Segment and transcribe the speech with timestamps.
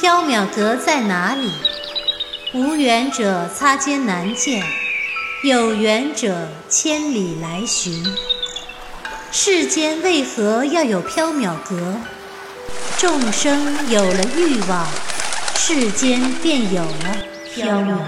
[0.00, 1.50] 缥缈阁在哪里？
[2.54, 4.64] 无缘者擦肩难见，
[5.42, 8.04] 有缘者千里来寻。
[9.32, 11.96] 世间为何要有缥缈阁？
[12.96, 14.86] 众生有了欲望，
[15.56, 17.16] 世间便有了
[17.56, 17.98] 缥缈阁。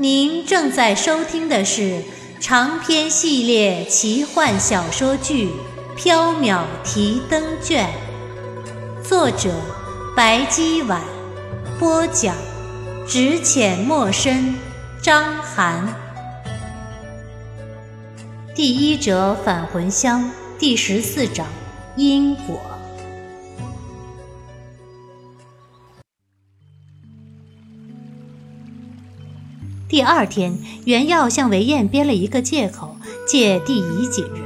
[0.00, 2.02] 您正在收听的是
[2.40, 5.50] 长篇系列奇幻小说剧
[6.00, 7.90] 《缥缈提灯卷》，
[9.02, 9.50] 作者
[10.16, 11.02] 白姬婉，
[11.80, 12.36] 播讲
[13.08, 14.54] 只浅墨深，
[15.02, 15.92] 张涵。
[18.54, 21.44] 第一折返魂香第十四章
[21.96, 22.60] 因果。
[29.88, 30.52] 第二天，
[30.84, 32.94] 袁耀向韦燕编了一个借口，
[33.26, 34.44] 借地乙几日。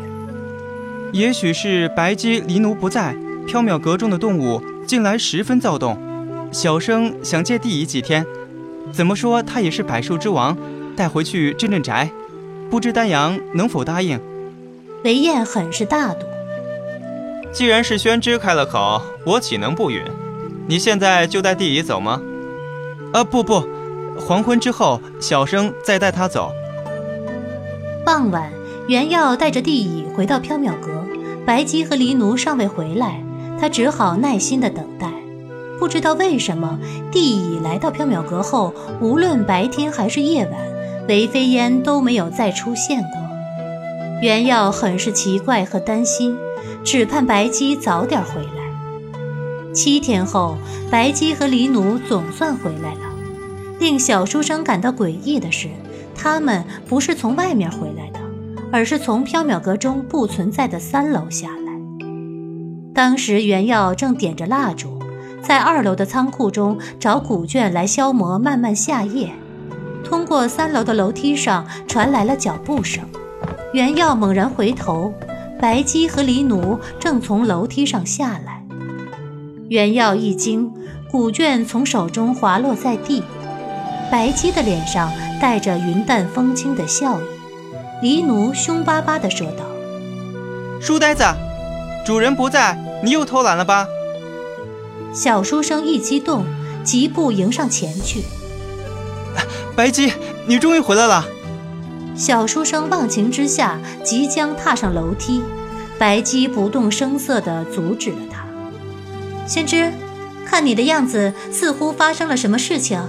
[1.13, 3.13] 也许是白姬离奴不在，
[3.49, 5.99] 缥缈阁中的动物近来十分躁动。
[6.53, 8.25] 小生想借地乙几天，
[8.93, 10.57] 怎么说他也是百兽之王，
[10.95, 12.09] 带回去镇镇宅，
[12.71, 14.21] 不知丹阳能否答应？
[15.03, 16.25] 韦燕很是大度。
[17.53, 20.05] 既然是宣之开了口，我岂能不允？
[20.69, 22.23] 你现在就带地乙走吗？
[23.13, 23.67] 啊，不不。
[24.19, 26.53] 黄昏之后，小生再带他走。
[28.05, 28.51] 傍晚，
[28.89, 31.05] 袁耀带着地乙回到缥缈阁，
[31.45, 33.23] 白姬和黎奴尚未回来，
[33.61, 35.11] 他只好耐心地等待。
[35.79, 36.79] 不知道为什么，
[37.11, 40.55] 地乙来到缥缈阁后，无论白天还是夜晚，
[41.09, 43.11] 韦飞烟都没有再出现过。
[44.23, 46.37] 袁耀很是奇怪和担心，
[46.85, 49.73] 只盼白姬早点回来。
[49.73, 50.57] 七天后，
[50.91, 53.12] 白姬和黎奴总算回来了。
[53.83, 55.67] 令小书生感到诡异的是，
[56.15, 58.21] 他们不是从外面回来的，
[58.71, 61.73] 而是从缥缈阁中不存在的三楼下来。
[62.95, 65.01] 当时袁耀正点着蜡烛，
[65.43, 69.33] 在二楼的仓库中找古卷来消磨漫漫夏夜。
[70.05, 73.03] 通过三楼的楼梯上传来了脚步声，
[73.73, 75.13] 袁耀猛然回头，
[75.59, 78.65] 白姬和黎奴正从楼梯上下来。
[79.69, 80.73] 袁耀一惊，
[81.11, 83.25] 古卷从手中滑落在地。
[84.13, 87.25] 白姬的脸上带着云淡风轻的笑意，
[88.03, 89.65] 黎奴凶巴巴地说道
[90.83, 91.25] ：“书呆子，
[92.05, 93.89] 主人不在，你又偷懒了吧？”
[95.15, 96.45] 小书生一激动，
[96.85, 98.23] 疾步迎上前去。
[99.75, 100.13] 白姬，
[100.47, 101.25] 你终于回来了！
[102.15, 105.43] 小书生忘情之下，即将踏上楼梯，
[105.99, 108.45] 白姬不动声色地阻止了他。
[109.49, 109.91] 先知，
[110.45, 113.01] 看你的样子，似乎发生了什么事情。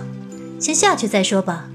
[0.64, 1.66] 先下去再说吧。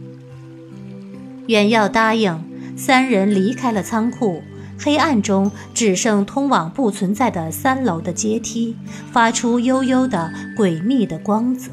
[1.46, 2.42] 袁耀答应，
[2.74, 4.42] 三人离开了仓库。
[4.80, 8.76] 黑暗中只剩通往不存在的三楼的阶梯，
[9.12, 11.70] 发出幽幽的诡秘的光泽。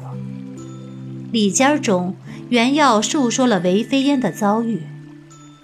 [1.32, 2.14] 里间中，
[2.50, 4.82] 袁耀述说了韦飞烟的遭遇。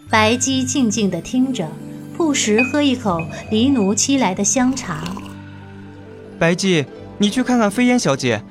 [0.08, 1.68] 白姬静静地听着，
[2.16, 3.20] 不时喝一口
[3.50, 5.04] 黎奴沏来的香茶。
[6.38, 6.86] 白姬，
[7.18, 8.42] 你去看看飞烟小姐，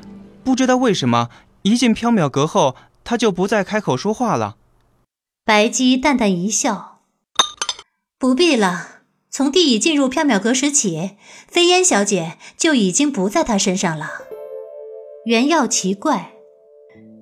[0.43, 1.29] 不知道为什么
[1.63, 2.75] 一进缥缈阁后。
[3.03, 4.55] 他就不再开口说话了。
[5.43, 6.99] 白姬淡淡一笑
[8.19, 8.87] ：“不必了。
[9.29, 11.11] 从帝乙进入缥缈阁时起，
[11.47, 14.09] 飞烟小姐就已经不在他身上了。”
[15.25, 16.33] 袁耀奇怪，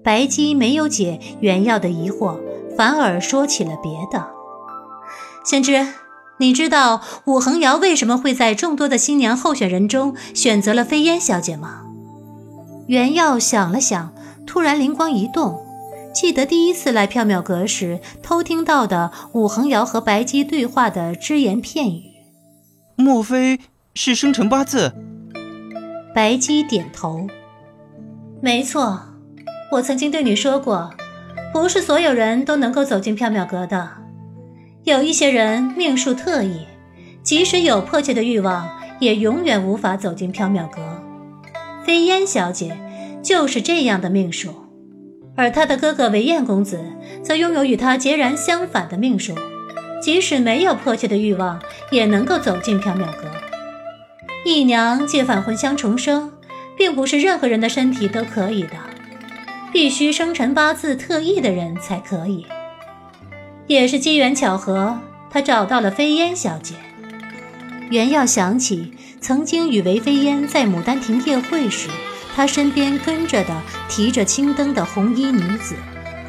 [0.03, 2.39] 白姬没有解袁耀的疑惑，
[2.75, 4.31] 反而说起了别的。
[5.45, 5.87] 先知，
[6.39, 11.85] 你知道武恒瑶为什么会在众多的新娘候选人中选择了飞烟小姐吗？
[12.87, 14.13] 袁耀想了想，
[14.47, 15.65] 突然灵光一动。
[16.19, 22.01] 记得第一次来缥缈阁时，偷听到的武恒瑶和白姬对话的只言片语，
[22.97, 23.57] 莫非
[23.95, 24.91] 是生辰八字？
[26.13, 27.25] 白姬点头，
[28.41, 28.99] 没错。
[29.71, 30.93] 我曾经对你说过，
[31.53, 33.89] 不是所有人都能够走进缥缈阁的，
[34.83, 36.65] 有一些人命数特异，
[37.23, 38.69] 即使有迫切的欲望，
[38.99, 40.81] 也永远无法走进缥缈阁。
[41.85, 42.77] 飞烟小姐
[43.23, 44.68] 就是这样的命数。
[45.39, 46.77] 而他的哥哥韦燕公子
[47.23, 49.33] 则拥有与他截然相反的命数，
[50.03, 51.57] 即使没有迫切的欲望，
[51.91, 53.31] 也能够走进缥缈阁。
[54.43, 56.33] 姨娘借返魂香重生，
[56.77, 58.71] 并不是任何人的身体都可以的，
[59.71, 62.45] 必须生辰八字特异的人才可以。
[63.67, 64.99] 也是机缘巧合，
[65.29, 66.75] 他找到了飞烟小姐。
[67.89, 71.87] 袁耀想起曾经与韦飞烟在牡丹亭夜会时。
[72.35, 75.75] 他身边跟着的提着青灯的红衣女子，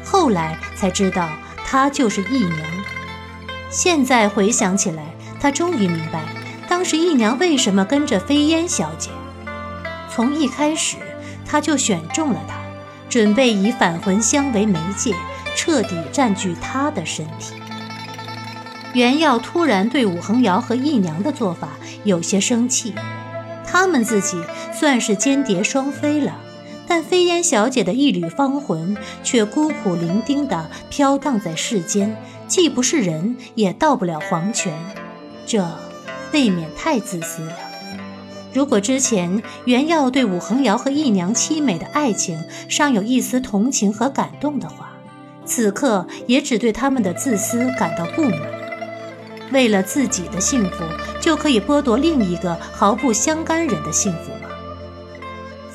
[0.03, 1.29] 后来才知道
[1.65, 2.59] 她就是义娘。
[3.69, 5.03] 现在回想起来，
[5.39, 6.25] 他终于明白，
[6.67, 9.09] 当时姨娘为什么跟着飞烟小姐。
[10.13, 10.97] 从一开始，
[11.45, 12.55] 他就选中了她，
[13.09, 15.15] 准备以返魂香为媒介，
[15.55, 17.53] 彻底占据她的身体。
[18.93, 21.69] 袁耀突然对武恒瑶和姨娘的做法
[22.03, 22.93] 有些生气，
[23.71, 24.37] 他们自己
[24.73, 26.37] 算是间谍双飞了，
[26.87, 34.73] 但飞烟小姐的一缕芳魂却孤苦伶仃地飘荡在世间，既不是人，也到不了黄泉，
[35.45, 35.65] 这
[36.33, 37.53] 未免太自私了。
[38.53, 44.91] 如果之前袁耀对武恒瑶和姨娘凄美的爱情尚有一丝同情和感动的话，
[45.45, 48.60] 此刻也只对他们的自私感到不满。
[49.51, 50.83] 为了自己的幸福，
[51.19, 54.49] 就可以剥夺另一个毫不相干人的幸福吗？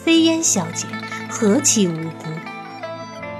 [0.05, 0.87] 飞烟小姐
[1.29, 2.27] 何其无辜！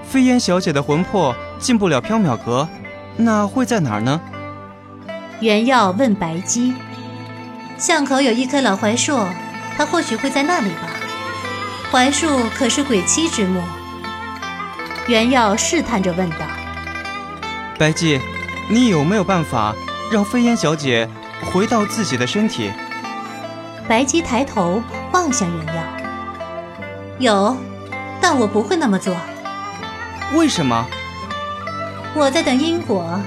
[0.09, 2.69] 飞烟小姐的魂魄进不了缥缈阁，
[3.17, 4.21] 那会在哪儿呢？
[5.41, 6.75] 袁耀问白姬
[7.79, 9.19] ：“巷口有一棵老槐树，
[9.77, 10.91] 它或许会在那里吧？
[11.91, 13.63] 槐树可是鬼妻之墓。”
[15.09, 16.39] 袁耀试探着问道
[17.79, 18.21] ：“白姬，
[18.69, 19.75] 你有没有办法？”
[20.11, 21.09] 让飞烟小姐
[21.53, 22.71] 回到自己的身体。
[23.89, 24.83] 白姬抬头
[25.13, 25.83] 望向袁耀，
[27.19, 27.57] 有，
[28.21, 29.15] 但我不会那么做。
[30.35, 30.87] 为什么？
[32.15, 33.21] 我在等因果，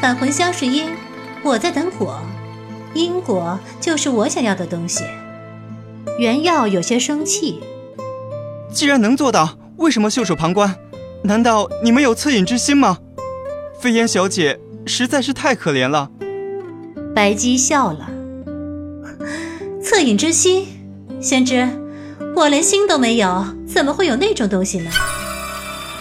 [0.00, 0.90] 返魂香是因，
[1.42, 2.18] 我在等果，
[2.94, 5.04] 因果就是我想要的东西。
[6.18, 7.62] 原耀有些生气。
[8.72, 10.76] 既然能做到，为什么袖手旁观？
[11.22, 12.98] 难道你没有恻隐之心吗？
[13.78, 14.58] 飞烟小姐。
[14.86, 16.10] 实在是太可怜了。
[17.14, 18.08] 白姬笑了，
[19.82, 20.66] 恻隐之心，
[21.20, 21.68] 先知，
[22.34, 24.90] 我连心都没有，怎么会有那种东西呢？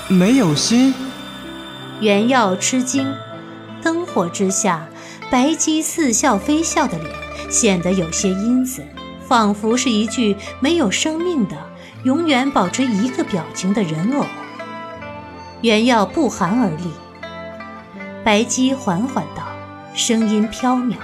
[0.08, 0.94] 没有心？
[2.00, 3.14] 袁耀吃惊，
[3.84, 4.88] 灯火之下，
[5.30, 7.10] 白姬似笑非笑的脸
[7.50, 8.86] 显得有些阴森，
[9.28, 11.56] 仿佛是一具没有生命的、
[12.04, 14.26] 永远保持一个表情的人偶。
[15.62, 16.90] 袁耀不寒而栗。
[18.24, 19.48] 白姬缓缓道，
[19.96, 20.96] 声音飘渺。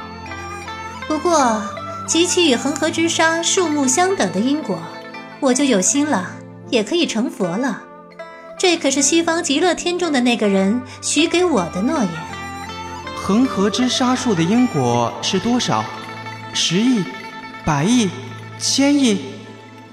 [1.08, 1.64] 不过，
[2.06, 4.78] 集齐与恒河之沙数目相等的因果，
[5.40, 6.30] 我就有心了，
[6.70, 7.82] 也可以成佛了。
[8.60, 12.10] 这可是西方极乐天中的那个人许给我的诺言。
[13.16, 15.84] 恒河之沙数的因果是多少？
[16.54, 17.04] 十亿、
[17.66, 18.10] 百亿、
[18.60, 19.20] 千亿？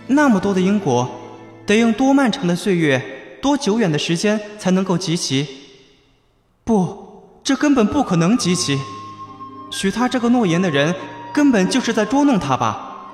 [0.08, 1.10] 那么多的因果，
[1.64, 3.02] 得用多漫长的岁月、
[3.40, 5.48] 多久远的时间才能够集齐？
[6.64, 7.03] 不。
[7.44, 8.80] 这根本不可能集齐，
[9.70, 10.94] 许他这个诺言的人
[11.30, 13.10] 根本就是在捉弄他吧？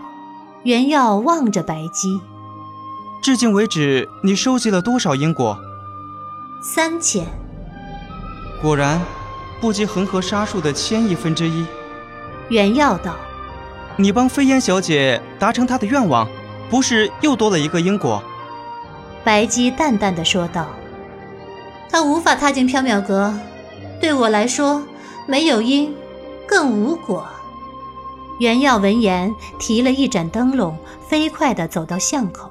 [0.62, 2.20] 袁耀望着白姬，
[3.20, 5.58] 至今为止，你收集了多少因果？
[6.62, 7.26] 三千。
[8.62, 9.00] 果然，
[9.60, 11.66] 不及恒河沙数的千亿分之一。
[12.50, 13.16] 袁耀道
[13.98, 16.28] ：“你帮飞烟小姐达成她的愿望，
[16.70, 18.22] 不是又多了一个因果？”
[19.24, 20.68] 白姬淡淡的说道
[21.90, 23.34] ：“她无法踏进缥缈阁。”
[24.00, 24.82] 对我来说，
[25.26, 25.94] 没有因，
[26.46, 27.26] 更无果。
[28.38, 30.74] 袁耀闻言，提了一盏灯笼，
[31.06, 32.50] 飞快地走到巷口。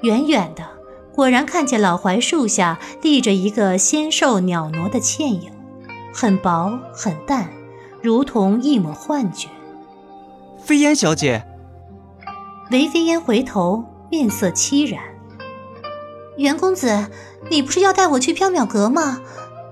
[0.00, 0.64] 远远的，
[1.14, 5.52] 果然看见老槐树下立着一个纤瘦袅娜的倩影，
[6.14, 7.50] 很薄很淡，
[8.00, 9.48] 如同一抹幻觉。
[10.64, 11.44] 飞烟小姐。
[12.70, 15.02] 韦飞烟回头，面色凄然。
[16.36, 17.08] 袁公子，
[17.50, 19.20] 你不是要带我去缥缈阁吗？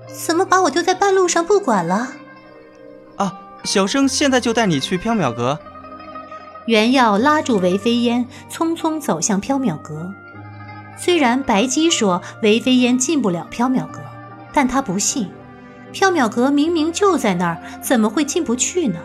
[0.07, 2.09] 怎么把我丢在半路上不管了？
[3.17, 5.59] 啊，小生现在就带你去缥缈阁。
[6.65, 10.13] 袁耀拉住韦飞烟，匆匆走向缥缈阁。
[10.97, 13.99] 虽然白姬说韦飞烟进不了缥缈阁，
[14.51, 15.31] 但他不信，
[15.93, 18.99] 缥缈阁明明就在那儿，怎么会进不去呢？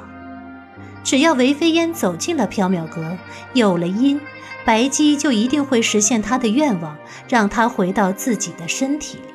[1.04, 3.16] 只要韦飞烟走进了缥缈阁，
[3.54, 4.20] 有了音，
[4.64, 6.96] 白姬就一定会实现他的愿望，
[7.28, 9.31] 让他回到自己的身体里。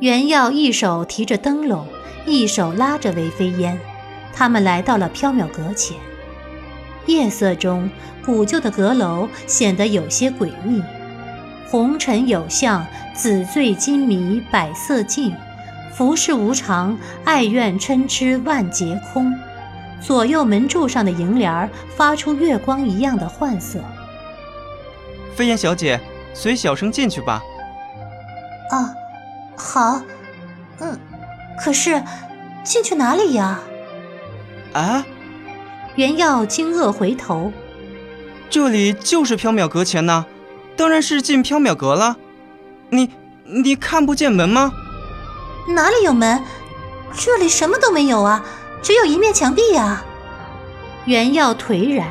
[0.00, 1.86] 袁耀一手提着灯笼，
[2.24, 3.78] 一手拉着韦飞烟，
[4.32, 5.94] 他们来到了缥缈阁前。
[7.04, 7.90] 夜色中，
[8.24, 10.82] 古旧的阁楼显得有些诡秘。
[11.68, 15.32] 红尘有相，紫醉金迷百色尽；
[15.92, 19.30] 浮世无常，爱怨嗔痴万劫空。
[20.00, 23.78] 左右门柱上的楹联发出月光一样的幻色。
[25.34, 26.00] 飞燕小姐，
[26.32, 27.42] 随小生进去吧。
[28.70, 28.94] 啊。
[29.60, 30.00] 好，
[30.78, 30.98] 嗯，
[31.62, 32.02] 可是
[32.64, 33.60] 进去哪里呀？
[34.72, 35.04] 啊！
[35.96, 37.52] 袁耀惊愕回头，
[38.48, 40.24] 这里就是缥缈阁前呐，
[40.76, 42.16] 当然是进缥缈阁了。
[42.88, 43.10] 你
[43.44, 44.72] 你看不见门吗？
[45.74, 46.42] 哪里有门？
[47.12, 48.42] 这里什么都没有啊！
[48.82, 50.02] 只有一面墙壁呀！
[51.04, 52.08] 原耀颓然。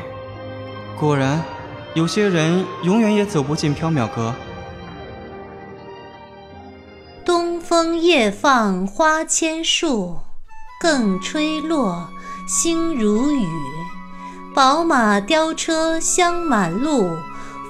[0.98, 1.42] 果然，
[1.94, 4.32] 有些人永远也走不进缥缈阁。
[7.82, 10.18] 风夜放花千树，
[10.82, 12.10] 更吹落，
[12.46, 13.46] 星如雨。
[14.54, 17.08] 宝马雕车香满路，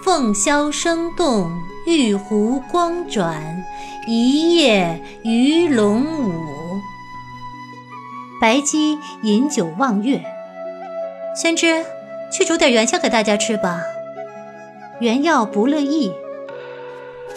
[0.02, 1.48] 凤箫声动，
[1.86, 3.62] 玉壶光转，
[4.08, 6.32] 一夜鱼龙舞。
[8.40, 10.24] 白姬饮酒望月，
[11.40, 11.86] 宣之，
[12.32, 13.80] 去煮点元宵给大家吃吧。
[14.98, 16.12] 袁耀不乐意，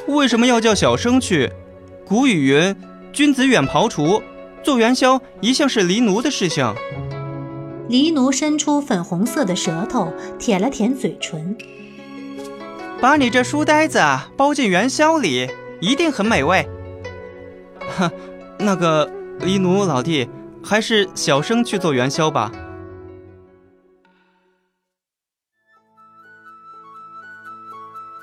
[0.07, 1.53] 为什么要叫小生去？
[2.13, 2.75] 古语云
[3.11, 4.21] ：“君子远庖厨。”
[4.61, 6.71] 做元宵一向是黎奴的事情。
[7.89, 11.57] 黎奴伸出粉红色的舌头，舔了舔嘴唇。
[13.01, 13.99] 把你这书呆子
[14.37, 15.49] 包进元宵里，
[15.81, 16.69] 一定很美味。
[17.97, 18.11] 哼，
[18.59, 20.29] 那个黎奴老弟，
[20.63, 22.51] 还是小生去做元宵吧。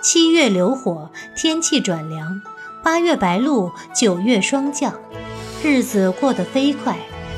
[0.00, 2.40] 七月流火，天气转凉。
[2.82, 4.94] 八月白露，九月霜降，
[5.62, 6.96] 日子过得飞快，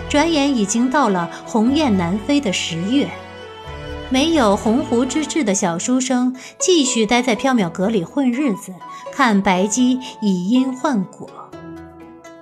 [0.08, 3.08] 转眼已经到了鸿雁南飞的十月。
[4.08, 8.72] 没有鸿鹄之志的小书生继续待在缥缈阁里混日子，
[9.12, 11.28] 看白姬以因换果。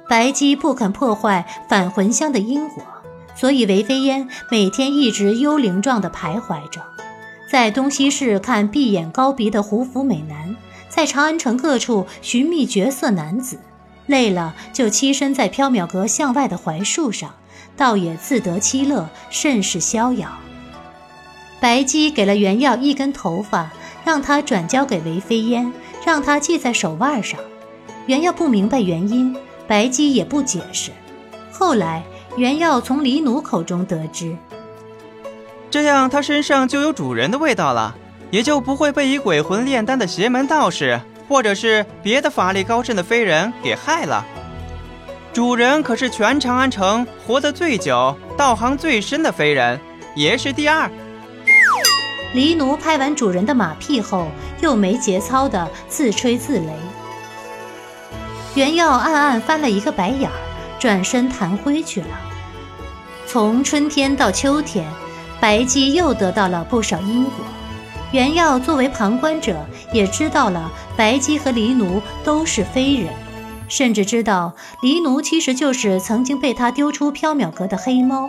[0.09, 2.83] 白姬不肯破坏返魂香的因果，
[3.35, 6.83] 所以韦飞烟每天一直幽灵状地徘徊着，
[7.51, 10.55] 在东西市看闭眼高鼻的胡服美男。
[10.91, 13.59] 在长安城各处寻觅绝色男子，
[14.07, 17.35] 累了就栖身在缥缈阁向外的槐树上，
[17.77, 20.29] 倒也自得其乐，甚是逍遥。
[21.61, 23.71] 白姬给了袁耀一根头发，
[24.05, 25.73] 让他转交给韦飞烟，
[26.05, 27.39] 让他系在手腕上。
[28.07, 29.37] 袁耀不明白原因，
[29.69, 30.91] 白姬也不解释。
[31.53, 32.03] 后来，
[32.37, 34.37] 袁耀从李奴口中得知，
[35.71, 37.95] 这样他身上就有主人的味道了。
[38.31, 44.25] 也就不会被以鬼魂炼丹的邪门道士，或者是别的法力高深的飞人给害了。
[45.33, 49.79] 主人可是全长安城活得最久、道行最深的飞人，
[50.15, 50.91] 也是第二。
[52.33, 54.29] 黎奴拍完主人的马屁后，
[54.61, 56.71] 又没节操的自吹自擂。
[58.55, 60.35] 袁耀暗暗翻了一个白眼儿，
[60.79, 62.09] 转身弹灰去了。
[63.27, 64.85] 从春天到秋天，
[65.41, 67.33] 白姬又得到了不少因果。
[68.13, 73.13] 袁耀作为旁观者，也知道了白姬和黎奴都是非人，
[73.69, 74.53] 甚至知道
[74.83, 78.29] 黎奴其实就是曾经被他丢出缥缈阁的黑猫。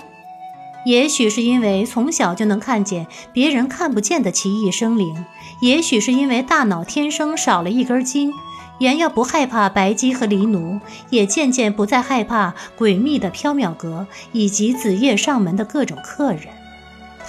[0.85, 5.25] 也许是因为从小就能看见别人看不见的奇异生灵，
[5.61, 8.31] 也许是因为大脑天生少了一根筋，
[8.79, 16.60] 袁耀不害怕白姬和黎奴，也渐渐不再害怕诡秘的缥缈阁以及子夜上门的各种客人。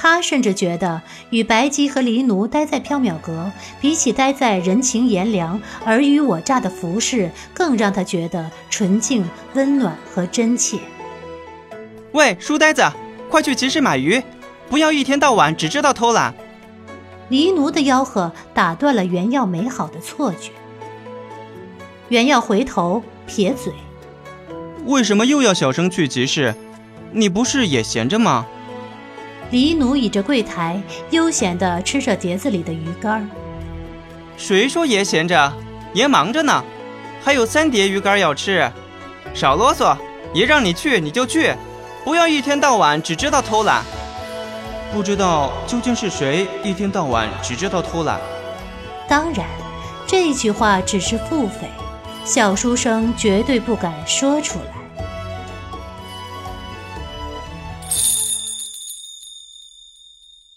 [0.03, 10.81] 他甚至觉得，与白姬和黎奴待在缥缈阁，比起待在人情炎凉、尔虞我诈的服饰，更让他觉得纯净、温暖和真切。
[12.11, 12.83] 喂，书呆子，
[13.31, 14.21] 快去集市买鱼，
[14.69, 16.35] 不要一天到晚只知道偷懒。
[17.29, 20.51] 黎奴的吆喝打断了袁耀美好的错觉。
[22.09, 23.73] 袁耀回头撇嘴
[24.85, 26.57] ：“为什么又要小声去集市？
[27.13, 28.45] 你不是也闲着吗？”
[29.53, 33.29] 黎奴倚着柜台，悠闲地吃着碟子里的鱼干。
[34.39, 35.53] 谁说爷闲着？
[35.93, 36.65] 爷忙着呢，
[37.23, 38.67] 还有三碟鱼干要吃。
[39.35, 39.95] 少啰嗦，
[40.33, 41.55] 爷让你去你就去，
[42.03, 43.85] 不要一天到晚只知道偷懒。
[44.91, 48.19] 不知道究竟是谁一天到晚只知道偷懒？
[49.07, 49.47] 当然，
[50.07, 51.69] 这句话只是腹诽，
[52.25, 54.82] 小书生绝对不敢说出来。